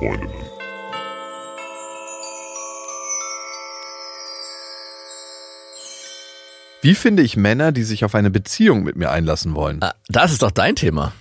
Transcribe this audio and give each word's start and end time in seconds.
besten 0.00 0.28
Freundinnen. 0.28 0.50
Wie 6.82 6.94
finde 6.94 7.22
ich 7.22 7.36
Männer, 7.36 7.72
die 7.72 7.82
sich 7.82 8.04
auf 8.04 8.14
eine 8.14 8.30
Beziehung 8.30 8.82
mit 8.82 8.96
mir 8.96 9.10
einlassen 9.10 9.54
wollen? 9.54 9.82
Ah, 9.82 9.94
Das 10.08 10.32
ist 10.32 10.42
doch 10.42 10.50
dein 10.50 10.76
Thema. 10.76 11.12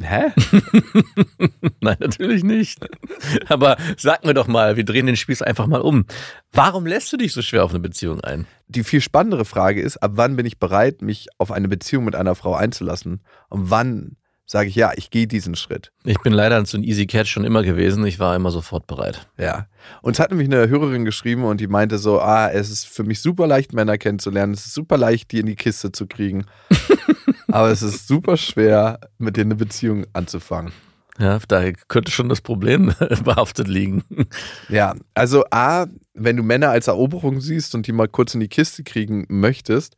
Hä? 0.00 0.26
Nein, 1.80 1.96
natürlich 1.98 2.44
nicht. 2.44 2.78
Aber 3.48 3.76
sag 3.96 4.24
mir 4.24 4.32
doch 4.34 4.46
mal, 4.46 4.76
wir 4.76 4.84
drehen 4.84 5.06
den 5.06 5.16
Spieß 5.16 5.42
einfach 5.42 5.66
mal 5.66 5.80
um. 5.80 6.06
Warum 6.52 6.86
lässt 6.86 7.12
du 7.12 7.16
dich 7.16 7.32
so 7.32 7.42
schwer 7.42 7.64
auf 7.64 7.70
eine 7.70 7.80
Beziehung 7.80 8.20
ein? 8.20 8.46
Die 8.68 8.84
viel 8.84 9.00
spannendere 9.00 9.44
Frage 9.44 9.82
ist, 9.82 9.96
ab 9.96 10.12
wann 10.14 10.36
bin 10.36 10.46
ich 10.46 10.60
bereit, 10.60 11.02
mich 11.02 11.26
auf 11.38 11.50
eine 11.50 11.66
Beziehung 11.66 12.04
mit 12.04 12.14
einer 12.14 12.36
Frau 12.36 12.54
einzulassen? 12.54 13.22
Und 13.48 13.70
wann 13.70 14.16
sage 14.50 14.70
ich, 14.70 14.74
ja, 14.74 14.92
ich 14.96 15.10
gehe 15.10 15.26
diesen 15.26 15.54
Schritt? 15.54 15.92
Ich 16.04 16.18
bin 16.20 16.32
leider 16.32 16.64
so 16.64 16.78
ein 16.78 16.82
Easy 16.82 17.06
Catch 17.06 17.28
schon 17.28 17.44
immer 17.44 17.62
gewesen. 17.62 18.04
Ich 18.06 18.18
war 18.18 18.34
immer 18.34 18.50
sofort 18.50 18.86
bereit. 18.86 19.28
Ja. 19.36 19.66
Uns 20.00 20.18
hat 20.18 20.30
nämlich 20.30 20.48
eine 20.48 20.68
Hörerin 20.68 21.04
geschrieben 21.04 21.44
und 21.44 21.60
die 21.60 21.66
meinte 21.66 21.98
so, 21.98 22.20
ah, 22.20 22.48
es 22.48 22.70
ist 22.70 22.86
für 22.86 23.04
mich 23.04 23.20
super 23.20 23.46
leicht, 23.46 23.74
Männer 23.74 23.98
kennenzulernen. 23.98 24.54
Es 24.54 24.64
ist 24.64 24.74
super 24.74 24.96
leicht, 24.96 25.32
die 25.32 25.40
in 25.40 25.46
die 25.46 25.54
Kiste 25.54 25.92
zu 25.92 26.06
kriegen. 26.06 26.46
Aber 27.52 27.70
es 27.70 27.82
ist 27.82 28.08
super 28.08 28.38
schwer, 28.38 29.00
mit 29.18 29.36
denen 29.36 29.52
eine 29.52 29.58
Beziehung 29.58 30.06
anzufangen. 30.14 30.72
Ja, 31.18 31.38
da 31.46 31.70
könnte 31.88 32.10
schon 32.10 32.30
das 32.30 32.40
Problem 32.40 32.94
behaftet 33.24 33.68
liegen. 33.68 34.02
Ja, 34.70 34.94
also 35.14 35.44
A, 35.50 35.86
wenn 36.14 36.36
du 36.36 36.42
Männer 36.42 36.70
als 36.70 36.86
Eroberung 36.86 37.40
siehst 37.40 37.74
und 37.74 37.86
die 37.86 37.92
mal 37.92 38.08
kurz 38.08 38.34
in 38.34 38.40
die 38.40 38.48
Kiste 38.48 38.82
kriegen 38.82 39.26
möchtest, 39.28 39.96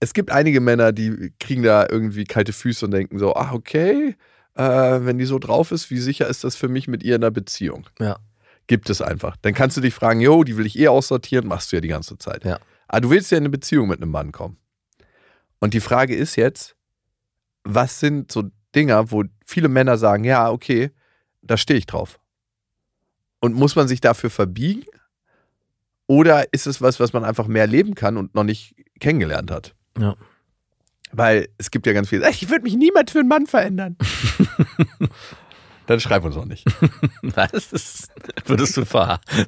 es 0.00 0.14
gibt 0.14 0.30
einige 0.30 0.60
Männer, 0.60 0.92
die 0.92 1.32
kriegen 1.38 1.62
da 1.62 1.86
irgendwie 1.88 2.24
kalte 2.24 2.52
Füße 2.52 2.86
und 2.86 2.90
denken 2.90 3.18
so, 3.18 3.34
ah, 3.34 3.52
okay, 3.52 4.16
äh, 4.54 4.62
wenn 4.62 5.18
die 5.18 5.26
so 5.26 5.38
drauf 5.38 5.70
ist, 5.72 5.90
wie 5.90 5.98
sicher 5.98 6.26
ist 6.26 6.42
das 6.42 6.56
für 6.56 6.68
mich 6.68 6.88
mit 6.88 7.02
ihr 7.02 7.16
in 7.16 7.22
einer 7.22 7.30
Beziehung? 7.30 7.86
Ja. 7.98 8.18
Gibt 8.66 8.88
es 8.88 9.02
einfach. 9.02 9.36
Dann 9.42 9.52
kannst 9.52 9.76
du 9.76 9.80
dich 9.80 9.94
fragen, 9.94 10.20
jo, 10.20 10.42
die 10.42 10.56
will 10.56 10.66
ich 10.66 10.78
eh 10.78 10.88
aussortieren, 10.88 11.46
machst 11.46 11.70
du 11.70 11.76
ja 11.76 11.80
die 11.80 11.88
ganze 11.88 12.16
Zeit. 12.18 12.44
Ja. 12.44 12.58
Aber 12.88 13.02
du 13.02 13.10
willst 13.10 13.30
ja 13.30 13.36
in 13.36 13.42
eine 13.42 13.50
Beziehung 13.50 13.88
mit 13.88 14.00
einem 14.00 14.10
Mann 14.10 14.32
kommen. 14.32 14.56
Und 15.58 15.74
die 15.74 15.80
Frage 15.80 16.16
ist 16.16 16.36
jetzt, 16.36 16.76
was 17.62 18.00
sind 18.00 18.32
so 18.32 18.44
Dinger, 18.74 19.10
wo 19.10 19.24
viele 19.44 19.68
Männer 19.68 19.98
sagen, 19.98 20.24
ja, 20.24 20.50
okay, 20.50 20.90
da 21.42 21.56
stehe 21.56 21.78
ich 21.78 21.86
drauf. 21.86 22.18
Und 23.40 23.54
muss 23.54 23.76
man 23.76 23.86
sich 23.86 24.00
dafür 24.00 24.30
verbiegen? 24.30 24.84
Oder 26.06 26.52
ist 26.52 26.66
es 26.66 26.80
was, 26.80 27.00
was 27.00 27.12
man 27.12 27.24
einfach 27.24 27.46
mehr 27.46 27.66
leben 27.66 27.94
kann 27.94 28.16
und 28.16 28.34
noch 28.34 28.44
nicht 28.44 28.74
kennengelernt 28.98 29.50
hat? 29.50 29.74
Ja. 29.98 30.16
Weil 31.12 31.48
es 31.58 31.70
gibt 31.70 31.86
ja 31.86 31.92
ganz 31.92 32.08
viel, 32.08 32.22
ich 32.30 32.48
würde 32.48 32.62
mich 32.62 32.76
niemals 32.76 33.10
für 33.12 33.20
einen 33.20 33.28
Mann 33.28 33.46
verändern. 33.46 33.96
Dann 35.86 35.98
schreib 35.98 36.24
uns 36.24 36.36
auch 36.36 36.44
nicht. 36.44 36.64
Was 37.22 37.72
ist, 37.72 38.12
würdest 38.46 38.76
du 38.76 38.84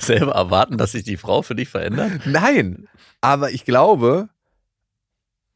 selber 0.01 0.33
erwarten, 0.33 0.77
dass 0.77 0.93
sich 0.93 1.05
die 1.05 1.17
Frau 1.17 1.43
für 1.43 1.55
dich 1.55 1.69
verändert? 1.69 2.23
Nein, 2.27 2.89
aber 3.21 3.53
ich 3.53 3.65
glaube, 3.65 4.29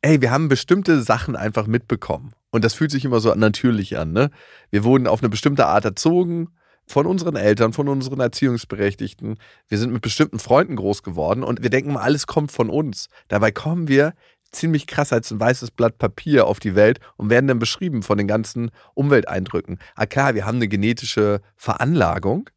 ey, 0.01 0.21
wir 0.21 0.31
haben 0.31 0.49
bestimmte 0.49 1.03
Sachen 1.03 1.35
einfach 1.35 1.67
mitbekommen. 1.67 2.33
Und 2.51 2.65
das 2.65 2.75
fühlt 2.75 2.93
sich 2.93 3.05
immer 3.05 3.19
so 3.19 3.35
natürlich 3.35 3.99
an, 3.99 4.13
ne? 4.13 4.31
Wir 4.71 4.85
wurden 4.85 5.09
auf 5.09 5.21
eine 5.21 5.29
bestimmte 5.29 5.67
Art 5.67 5.85
erzogen 5.85 6.51
von 6.87 7.07
unseren 7.07 7.35
Eltern, 7.35 7.73
von 7.73 7.89
unseren 7.89 8.21
Erziehungsberechtigten. 8.21 9.39
Wir 9.69 9.79
sind 9.79 9.93
mit 9.93 10.03
bestimmten 10.03 10.39
Freunden 10.39 10.77
groß 10.77 11.03
geworden 11.03 11.43
und 11.43 11.63
wir 11.63 11.71
denken 11.71 11.93
mal, 11.93 12.03
alles 12.03 12.29
kommt 12.29 12.53
von 12.53 12.71
uns. 12.71 13.09
Dabei 13.27 13.51
kommen 13.51 13.89
wir 13.89 14.15
ziemlich 14.53 14.87
krass 14.87 15.13
als 15.13 15.31
ein 15.31 15.41
weißes 15.41 15.71
Blatt 15.71 15.99
Papier 15.99 16.47
auf 16.47 16.61
die 16.61 16.75
Welt 16.75 17.01
und 17.17 17.31
werden 17.31 17.47
dann 17.47 17.59
beschrieben 17.59 18.03
von 18.03 18.19
den 18.19 18.29
ganzen 18.29 18.71
Umwelteindrücken. 18.95 19.79
Ah 19.95 20.07
klar, 20.07 20.35
wir 20.35 20.47
haben 20.47 20.57
eine 20.57 20.69
genetische 20.69 21.41
Veranlagung, 21.57 22.51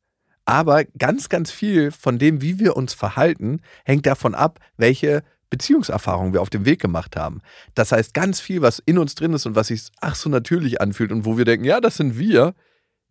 aber 0.45 0.85
ganz, 0.97 1.29
ganz 1.29 1.51
viel 1.51 1.91
von 1.91 2.17
dem, 2.17 2.41
wie 2.41 2.59
wir 2.59 2.75
uns 2.75 2.93
verhalten, 2.93 3.61
hängt 3.85 4.05
davon 4.05 4.33
ab, 4.33 4.59
welche 4.77 5.23
Beziehungserfahrungen 5.49 6.33
wir 6.33 6.41
auf 6.41 6.49
dem 6.49 6.65
Weg 6.65 6.79
gemacht 6.79 7.15
haben. 7.15 7.41
Das 7.75 7.91
heißt, 7.91 8.13
ganz 8.13 8.39
viel, 8.39 8.61
was 8.61 8.79
in 8.79 8.97
uns 8.97 9.15
drin 9.15 9.33
ist 9.33 9.45
und 9.45 9.55
was 9.55 9.67
sich 9.67 9.89
ach 9.99 10.15
so 10.15 10.29
natürlich 10.29 10.81
anfühlt 10.81 11.11
und 11.11 11.25
wo 11.25 11.37
wir 11.37 11.45
denken, 11.45 11.65
ja, 11.65 11.81
das 11.81 11.97
sind 11.97 12.17
wir, 12.17 12.53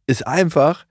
ist 0.06 0.26
einfach 0.26 0.86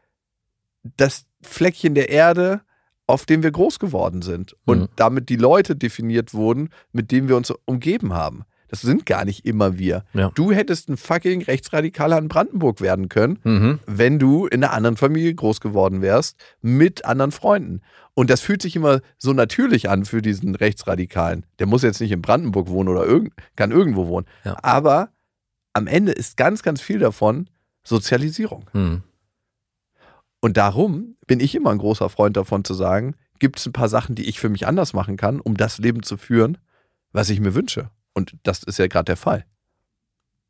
das 0.83 1.25
Fleckchen 1.41 1.95
der 1.95 2.09
Erde, 2.09 2.61
auf 3.07 3.25
dem 3.25 3.41
wir 3.41 3.51
groß 3.51 3.79
geworden 3.79 4.21
sind 4.21 4.55
und 4.65 4.79
Mhm. 4.79 4.87
damit 4.97 5.29
die 5.29 5.37
Leute 5.37 5.75
definiert 5.75 6.33
wurden, 6.33 6.69
mit 6.91 7.11
denen 7.11 7.27
wir 7.29 7.37
uns 7.37 7.51
umgeben 7.65 8.13
haben. 8.13 8.43
Das 8.69 8.81
sind 8.81 9.05
gar 9.05 9.23
nicht 9.23 9.45
immer 9.45 9.77
wir. 9.77 10.03
Ja. 10.13 10.29
Du 10.35 10.51
hättest 10.51 10.89
ein 10.89 10.97
fucking 10.97 11.41
Rechtsradikaler 11.41 12.17
in 12.17 12.27
Brandenburg 12.27 12.81
werden 12.81 13.07
können, 13.07 13.39
Mhm. 13.45 13.79
wenn 13.87 14.19
du 14.19 14.45
in 14.45 14.61
einer 14.61 14.73
anderen 14.73 14.97
Familie 14.97 15.33
groß 15.33 15.61
geworden 15.61 16.01
wärst, 16.01 16.37
mit 16.61 17.05
anderen 17.05 17.31
Freunden. 17.31 17.79
Und 18.13 18.29
das 18.29 18.41
fühlt 18.41 18.61
sich 18.61 18.75
immer 18.75 18.99
so 19.17 19.31
natürlich 19.31 19.89
an 19.89 20.03
für 20.03 20.21
diesen 20.21 20.53
Rechtsradikalen. 20.55 21.45
Der 21.59 21.67
muss 21.67 21.83
jetzt 21.83 22.01
nicht 22.01 22.11
in 22.11 22.21
Brandenburg 22.21 22.67
wohnen 22.67 22.89
oder 22.89 23.05
irgend, 23.05 23.31
kann 23.55 23.71
irgendwo 23.71 24.07
wohnen. 24.07 24.25
Ja. 24.43 24.57
Aber 24.63 25.11
am 25.71 25.87
Ende 25.87 26.11
ist 26.11 26.35
ganz, 26.35 26.61
ganz 26.61 26.81
viel 26.81 26.99
davon 26.99 27.49
Sozialisierung. 27.85 28.65
Mhm. 28.73 29.03
Und 30.39 30.57
darum 30.57 31.15
bin 31.25 31.39
ich 31.39 31.55
immer 31.55 31.71
ein 31.71 31.77
großer 31.79 32.09
Freund 32.09 32.37
davon 32.37 32.63
zu 32.63 32.73
sagen, 32.73 33.15
gibt 33.39 33.59
es 33.59 33.65
ein 33.65 33.73
paar 33.73 33.89
Sachen, 33.89 34.15
die 34.15 34.25
ich 34.25 34.39
für 34.39 34.49
mich 34.49 34.67
anders 34.67 34.93
machen 34.93 35.17
kann, 35.17 35.39
um 35.39 35.57
das 35.57 35.77
Leben 35.77 36.03
zu 36.03 36.17
führen, 36.17 36.57
was 37.11 37.29
ich 37.29 37.39
mir 37.39 37.55
wünsche. 37.55 37.89
Und 38.13 38.35
das 38.43 38.63
ist 38.63 38.79
ja 38.79 38.87
gerade 38.87 39.05
der 39.05 39.17
Fall. 39.17 39.45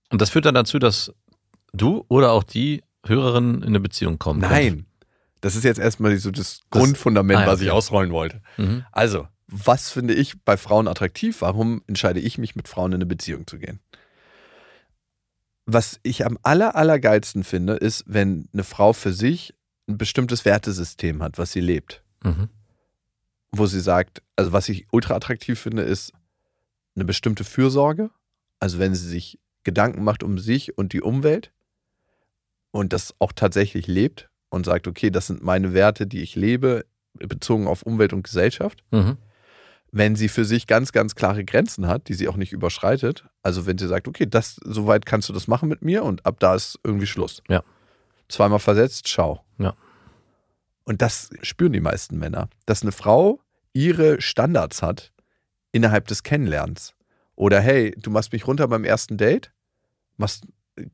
Und 0.09 0.21
das 0.21 0.29
führt 0.29 0.45
dann 0.45 0.55
dazu, 0.55 0.79
dass 0.79 1.13
du 1.73 2.05
oder 2.07 2.31
auch 2.31 2.43
die 2.43 2.83
Hörerin 3.05 3.55
in 3.55 3.63
eine 3.67 3.79
Beziehung 3.79 4.19
kommen. 4.19 4.39
Nein. 4.39 4.85
Das 5.41 5.55
ist 5.55 5.63
jetzt 5.63 5.79
erstmal 5.79 6.17
so 6.17 6.31
das 6.31 6.61
Grundfundament, 6.71 7.39
Ah, 7.39 7.43
ja, 7.43 7.47
was 7.47 7.61
ich 7.61 7.67
okay. 7.67 7.77
ausrollen 7.77 8.11
wollte. 8.11 8.41
Mhm. 8.57 8.85
Also, 8.91 9.27
was 9.47 9.91
finde 9.91 10.13
ich 10.13 10.41
bei 10.43 10.57
Frauen 10.57 10.87
attraktiv? 10.87 11.41
Warum 11.41 11.83
entscheide 11.87 12.19
ich 12.19 12.37
mich, 12.37 12.55
mit 12.55 12.67
Frauen 12.67 12.91
in 12.91 12.95
eine 12.95 13.05
Beziehung 13.05 13.45
zu 13.47 13.59
gehen? 13.59 13.79
Was 15.65 15.99
ich 16.03 16.25
am 16.25 16.37
aller, 16.43 16.75
allergeilsten 16.75 17.43
finde, 17.43 17.73
ist, 17.73 18.03
wenn 18.07 18.49
eine 18.53 18.63
Frau 18.63 18.93
für 18.93 19.13
sich 19.13 19.53
ein 19.87 19.97
bestimmtes 19.97 20.45
Wertesystem 20.45 21.23
hat, 21.23 21.37
was 21.37 21.51
sie 21.51 21.61
lebt. 21.61 22.03
Mhm. 22.23 22.49
Wo 23.51 23.65
sie 23.65 23.79
sagt, 23.79 24.21
also 24.35 24.51
was 24.51 24.69
ich 24.69 24.87
ultra 24.91 25.15
attraktiv 25.15 25.59
finde, 25.59 25.83
ist 25.83 26.11
eine 26.95 27.05
bestimmte 27.05 27.43
Fürsorge. 27.43 28.09
Also 28.59 28.79
wenn 28.79 28.95
sie 28.95 29.07
sich 29.07 29.39
Gedanken 29.63 30.03
macht 30.03 30.23
um 30.23 30.37
sich 30.37 30.77
und 30.77 30.93
die 30.93 31.01
Umwelt 31.01 31.51
und 32.71 32.93
das 32.93 33.13
auch 33.19 33.31
tatsächlich 33.31 33.87
lebt 33.87 34.29
und 34.49 34.65
sagt, 34.65 34.87
okay, 34.87 35.09
das 35.09 35.27
sind 35.27 35.43
meine 35.43 35.73
Werte, 35.73 36.07
die 36.07 36.21
ich 36.21 36.35
lebe, 36.35 36.85
bezogen 37.13 37.67
auf 37.67 37.83
Umwelt 37.83 38.13
und 38.13 38.23
Gesellschaft. 38.23 38.83
Mhm. 38.91 39.17
wenn 39.93 40.17
sie 40.17 40.27
für 40.27 40.43
sich 40.43 40.67
ganz, 40.67 40.91
ganz 40.91 41.15
klare 41.15 41.45
Grenzen 41.45 41.87
hat, 41.87 42.09
die 42.09 42.13
sie 42.13 42.27
auch 42.27 42.35
nicht 42.35 42.51
überschreitet. 42.51 43.25
Also 43.41 43.65
wenn 43.65 43.77
sie 43.77 43.87
sagt, 43.87 44.07
okay, 44.09 44.25
das, 44.29 44.59
soweit 44.63 45.05
kannst 45.05 45.29
du 45.29 45.33
das 45.33 45.47
machen 45.47 45.69
mit 45.69 45.81
mir 45.81 46.03
und 46.03 46.25
ab 46.25 46.39
da 46.41 46.55
ist 46.55 46.77
irgendwie 46.83 47.07
Schluss. 47.07 47.41
Ja. 47.47 47.63
Zweimal 48.29 48.59
versetzt, 48.59 49.07
ciao. 49.07 49.43
Ja. 49.57 49.75
Und 50.83 51.01
das 51.01 51.29
spüren 51.41 51.73
die 51.73 51.81
meisten 51.81 52.17
Männer, 52.17 52.49
dass 52.65 52.81
eine 52.81 52.91
Frau 52.91 53.41
ihre 53.73 54.21
Standards 54.21 54.81
hat 54.81 55.11
innerhalb 55.71 56.07
des 56.07 56.23
Kennenlernens. 56.23 56.95
Oder 57.35 57.59
hey, 57.59 57.91
du 57.97 58.09
machst 58.09 58.33
mich 58.33 58.47
runter 58.47 58.67
beim 58.67 58.83
ersten 58.83 59.17
Date, 59.17 59.51
machst 60.17 60.47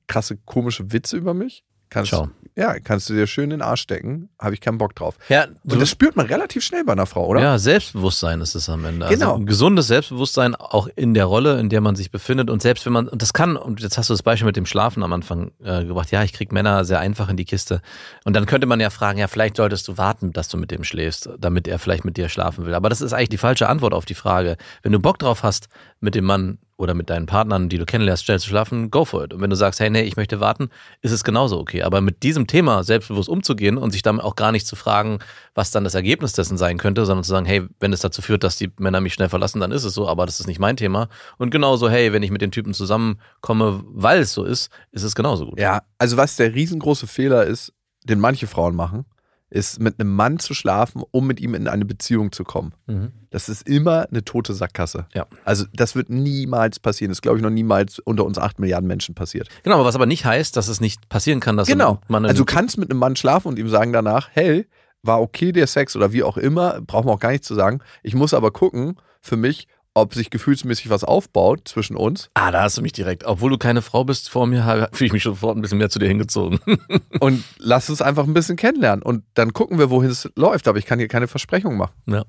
krasse 0.08 0.38
komische 0.38 0.92
Witze 0.92 1.18
über 1.18 1.34
mich. 1.34 1.64
Kannst, 1.94 2.10
Ciao. 2.10 2.30
Ja, 2.56 2.80
kannst 2.80 3.10
du 3.10 3.14
dir 3.14 3.26
schön 3.26 3.46
in 3.46 3.50
den 3.52 3.62
Arsch 3.64 3.82
stecken, 3.82 4.30
habe 4.40 4.54
ich 4.54 4.62
keinen 4.62 4.78
Bock 4.78 4.96
drauf. 4.96 5.16
Ja, 5.28 5.46
Und 5.64 5.82
das 5.82 5.90
spürt 5.90 6.16
man 6.16 6.28
relativ 6.28 6.64
schnell 6.64 6.84
bei 6.84 6.94
einer 6.94 7.08
Frau, 7.08 7.26
oder? 7.26 7.42
Ja, 7.42 7.58
Selbstbewusstsein 7.58 8.42
ist 8.42 8.54
es 8.54 8.70
am 8.70 8.86
Ende. 8.86 9.08
Genau. 9.08 9.32
Also 9.32 9.42
ein 9.42 9.46
gesundes 9.48 9.88
Selbstbewusstsein 9.88 10.54
auch 10.54 10.88
in 10.96 11.16
der 11.16 11.26
Rolle, 11.26 11.60
in 11.60 11.70
der 11.70 11.82
man 11.82 11.96
sich 11.96 12.12
befindet. 12.12 12.52
Und 12.52 12.62
selbst 12.62 12.86
wenn 12.86 12.94
man, 12.94 13.08
und 13.08 13.24
das 13.24 13.34
kann, 13.34 13.58
und 13.58 13.82
jetzt 13.82 13.98
hast 13.98 14.10
du 14.10 14.14
das 14.14 14.22
Beispiel 14.22 14.46
mit 14.46 14.56
dem 14.56 14.68
Schlafen 14.68 15.02
am 15.02 15.14
Anfang 15.14 15.52
äh, 15.64 15.84
gebracht, 15.84 16.12
ja, 16.12 16.24
ich 16.24 16.34
krieg 16.34 16.52
Männer 16.52 16.86
sehr 16.86 17.00
einfach 17.00 17.28
in 17.30 17.38
die 17.38 17.46
Kiste. 17.46 17.82
Und 18.24 18.36
dann 18.36 18.46
könnte 18.46 18.68
man 18.68 18.80
ja 18.80 18.92
fragen, 18.92 19.18
ja, 19.18 19.28
vielleicht 19.28 19.58
solltest 19.58 19.88
du 19.88 19.98
warten, 19.98 20.32
dass 20.32 20.48
du 20.48 20.58
mit 20.58 20.70
dem 20.70 20.84
schläfst, 20.84 21.30
damit 21.40 21.68
er 21.68 21.80
vielleicht 21.80 22.06
mit 22.06 22.18
dir 22.18 22.30
schlafen 22.30 22.66
will. 22.66 22.76
Aber 22.76 22.90
das 22.90 23.02
ist 23.02 23.14
eigentlich 23.14 23.30
die 23.30 23.38
falsche 23.38 23.68
Antwort 23.68 23.94
auf 23.96 24.06
die 24.06 24.16
Frage. 24.16 24.58
Wenn 24.84 24.92
du 24.92 25.00
Bock 25.00 25.18
drauf 25.18 25.42
hast, 25.42 25.70
mit 26.02 26.14
dem 26.14 26.26
Mann 26.26 26.60
oder 26.78 26.94
mit 26.94 27.10
deinen 27.10 27.26
Partnern, 27.26 27.70
die 27.70 27.78
du 27.78 27.86
kennenlernst, 27.86 28.26
schnell 28.26 28.40
zu 28.40 28.50
schlafen, 28.50 28.90
go 28.90 29.06
for 29.06 29.24
it. 29.24 29.34
Und 29.34 29.42
wenn 29.42 29.50
du 29.50 29.56
sagst, 29.56 29.80
hey, 29.80 29.90
nee, 29.90 30.02
ich 30.02 30.18
möchte 30.18 30.40
warten, 30.40 30.70
ist 31.02 31.12
es 31.12 31.24
genauso 31.24 31.60
okay. 31.60 31.84
Aber 31.84 32.02
mit 32.02 32.24
diesem 32.24 32.48
Thema 32.48 32.84
selbstbewusst 32.84 33.30
umzugehen 33.30 33.78
und 33.78 33.92
sich 33.92 34.02
dann 34.02 34.20
auch 34.20 34.36
gar 34.36 34.52
nicht 34.52 34.66
zu 34.66 34.76
fragen, 34.76 35.20
was 35.54 35.72
dann 35.72 35.84
das 35.84 35.96
Ergebnis 35.96 36.34
dessen 36.34 36.58
sein 36.58 36.78
könnte, 36.78 37.06
sondern 37.06 37.24
zu 37.24 37.30
sagen, 37.30 37.46
hey, 37.46 37.68
wenn 37.80 37.94
es 37.94 38.02
dazu 38.02 38.22
führt, 38.22 38.44
dass 38.44 38.58
die 38.58 38.72
Männer 38.80 39.02
mich 39.02 39.14
schnell 39.14 39.30
verlassen, 39.30 39.60
dann 39.60 39.72
ist 39.72 39.84
es 39.84 39.94
so, 39.94 40.08
aber 40.08 40.26
das 40.26 40.40
ist 40.40 40.48
nicht 40.48 40.60
mein 40.60 40.78
Thema. 40.78 41.10
Und 41.38 41.52
genauso, 41.52 41.90
hey, 41.90 42.12
wenn 42.12 42.24
ich 42.24 42.32
mit 42.32 42.42
den 42.42 42.52
Typen 42.52 42.74
zusammenkomme, 42.74 43.84
weil 43.88 44.22
es 44.22 44.34
so 44.34 44.44
ist, 44.44 44.72
ist 44.92 45.04
es 45.04 45.16
genauso 45.16 45.46
gut. 45.46 45.60
Ja, 45.60 45.84
also 45.98 46.18
was 46.18 46.36
der 46.36 46.54
riesengroße 46.54 47.08
Fehler 47.08 47.46
ist, 47.46 47.74
den 48.04 48.20
manche 48.20 48.48
Frauen 48.48 48.76
machen, 48.76 49.06
ist 49.54 49.80
mit 49.80 50.00
einem 50.00 50.14
Mann 50.14 50.40
zu 50.40 50.54
schlafen, 50.56 51.04
um 51.12 51.28
mit 51.28 51.40
ihm 51.40 51.54
in 51.54 51.68
eine 51.68 51.86
Beziehung 51.86 52.32
zu 52.32 52.44
kommen. 52.44 52.74
Mhm. 52.88 53.12
Das 53.30 53.50
ist 53.50 53.68
immer 53.70 54.08
eine 54.10 54.26
tote 54.26 54.54
Sackgasse. 54.54 55.06
Ja. 55.14 55.28
Also 55.46 55.66
das 55.74 55.96
wird 55.96 56.10
niemals 56.10 56.80
passieren. 56.80 57.12
Das 57.12 57.18
ist, 57.18 57.22
glaube 57.22 57.38
ich, 57.38 57.44
noch 57.44 57.52
niemals 57.52 58.00
unter 58.00 58.26
uns 58.26 58.38
acht 58.40 58.60
Milliarden 58.60 58.88
Menschen 58.88 59.14
passiert. 59.14 59.50
Genau, 59.64 59.76
aber 59.76 59.86
was 59.86 59.96
aber 59.96 60.08
nicht 60.08 60.26
heißt, 60.26 60.58
dass 60.58 60.68
es 60.68 60.82
nicht 60.82 61.08
passieren 61.08 61.40
kann, 61.40 61.56
dass 61.56 61.68
Genau. 61.68 62.00
man 62.08 62.26
Also 62.26 62.38
du 62.44 62.46
kannst 62.46 62.78
mit 62.80 62.90
einem 62.90 63.00
Mann 63.00 63.16
schlafen 63.16 63.48
und 63.48 63.60
ihm 63.60 63.70
sagen 63.70 63.94
danach, 63.94 64.30
hey, 64.34 64.68
war 65.04 65.22
okay 65.22 65.52
der 65.52 65.68
Sex 65.68 65.96
oder 65.96 66.12
wie 66.14 66.24
auch 66.24 66.38
immer, 66.38 66.82
braucht 66.82 67.06
man 67.06 67.14
auch 67.14 67.20
gar 67.20 67.32
nicht 67.32 67.44
zu 67.44 67.54
sagen. 67.54 67.80
Ich 68.02 68.16
muss 68.16 68.34
aber 68.34 68.52
gucken, 68.52 68.96
für 69.22 69.38
mich, 69.38 69.68
ob 69.96 70.14
sich 70.14 70.30
gefühlsmäßig 70.30 70.90
was 70.90 71.04
aufbaut 71.04 71.68
zwischen 71.68 71.96
uns. 71.96 72.30
Ah, 72.34 72.52
da 72.52 72.64
hast 72.64 72.78
du 72.78 72.82
mich 72.82 72.94
direkt. 72.94 73.26
Obwohl 73.26 73.52
du 73.52 73.58
keine 73.58 73.82
Frau 73.82 74.04
bist 74.04 74.30
vor 74.30 74.48
mir, 74.48 74.90
fühle 74.94 75.08
ich 75.08 75.14
mich 75.14 75.24
sofort 75.24 75.56
ein 75.56 75.62
bisschen 75.62 75.78
mehr 75.78 75.90
zu 75.90 76.00
dir 76.00 76.08
hingezogen. 76.08 76.60
Und 77.20 77.44
lass 77.58 77.90
uns 77.90 78.02
einfach 78.02 78.26
ein 78.26 78.34
bisschen 78.34 78.56
kennenlernen. 78.56 79.04
Und 79.04 79.24
dann 79.36 79.54
gucken 79.54 79.78
wir, 79.78 79.90
wohin 79.90 80.10
es 80.10 80.30
läuft. 80.36 80.68
Aber 80.68 80.78
ich 80.80 80.86
kann 80.86 81.00
hier 81.00 81.08
keine 81.08 81.28
Versprechung 81.28 81.78
machen. 81.78 81.94
ja. 82.08 82.24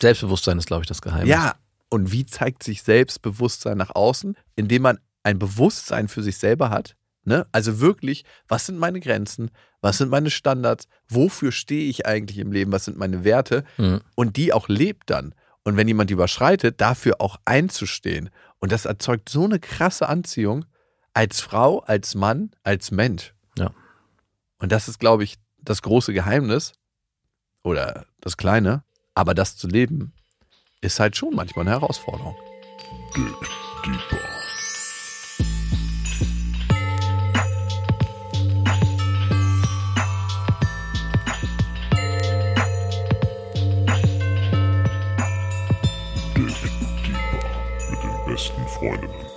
Selbstbewusstsein 0.00 0.58
ist, 0.58 0.66
glaube 0.66 0.84
ich, 0.84 0.86
das 0.86 1.02
Geheimnis. 1.02 1.28
Ja, 1.28 1.56
und 1.88 2.12
wie 2.12 2.24
zeigt 2.24 2.62
sich 2.62 2.82
Selbstbewusstsein 2.84 3.76
nach 3.76 3.94
außen? 3.94 4.36
Indem 4.54 4.82
man 4.82 4.98
ein 5.24 5.40
Bewusstsein 5.40 6.06
für 6.06 6.22
sich 6.22 6.38
selber 6.38 6.70
hat. 6.70 6.94
Ne? 7.24 7.46
Also 7.52 7.80
wirklich, 7.80 8.24
was 8.46 8.66
sind 8.66 8.78
meine 8.78 9.00
Grenzen? 9.00 9.50
Was 9.80 9.98
sind 9.98 10.08
meine 10.08 10.30
Standards? 10.30 10.86
Wofür 11.08 11.52
stehe 11.52 11.88
ich 11.90 12.06
eigentlich 12.06 12.38
im 12.38 12.52
Leben? 12.52 12.72
Was 12.72 12.84
sind 12.84 12.96
meine 12.96 13.24
Werte? 13.24 13.64
Mhm. 13.76 14.00
Und 14.14 14.36
die 14.36 14.52
auch 14.52 14.68
lebt 14.68 15.10
dann. 15.10 15.34
Und 15.68 15.76
wenn 15.76 15.86
jemand 15.86 16.08
die 16.08 16.14
überschreitet, 16.14 16.80
dafür 16.80 17.16
auch 17.20 17.36
einzustehen. 17.44 18.30
Und 18.58 18.72
das 18.72 18.86
erzeugt 18.86 19.28
so 19.28 19.44
eine 19.44 19.60
krasse 19.60 20.08
Anziehung 20.08 20.64
als 21.12 21.42
Frau, 21.42 21.80
als 21.80 22.14
Mann, 22.14 22.52
als 22.62 22.90
Mensch. 22.90 23.34
Ja. 23.58 23.72
Und 24.60 24.72
das 24.72 24.88
ist, 24.88 24.98
glaube 24.98 25.24
ich, 25.24 25.34
das 25.58 25.82
große 25.82 26.14
Geheimnis 26.14 26.72
oder 27.62 28.06
das 28.22 28.38
kleine. 28.38 28.82
Aber 29.12 29.34
das 29.34 29.58
zu 29.58 29.68
leben, 29.68 30.14
ist 30.80 31.00
halt 31.00 31.18
schon 31.18 31.34
manchmal 31.34 31.66
eine 31.66 31.78
Herausforderung. 31.78 32.34
Dig 33.14 33.26
Deeper 33.84 34.16
mit 34.16 34.37
besten 48.38 48.68
Freundinnen. 48.68 49.27